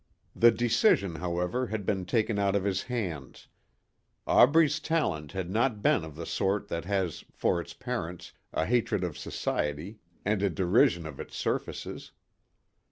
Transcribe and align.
The 0.35 0.49
decision, 0.49 1.13
however, 1.17 1.67
had 1.67 1.85
been 1.85 2.05
taken 2.05 2.39
out 2.39 2.55
of 2.55 2.63
his 2.63 2.81
hands. 2.81 3.47
Aubrey's 4.25 4.79
talent 4.79 5.33
had 5.33 5.47
not 5.47 5.83
been 5.83 6.03
of 6.03 6.15
the 6.15 6.25
sort 6.25 6.69
that 6.69 6.85
has 6.85 7.23
for 7.31 7.61
its 7.61 7.73
parents 7.75 8.33
a 8.51 8.65
hatred 8.65 9.03
of 9.03 9.15
society 9.15 9.99
and 10.25 10.41
a 10.41 10.49
derision 10.49 11.05
of 11.05 11.19
its 11.19 11.35
surfaces. 11.37 12.13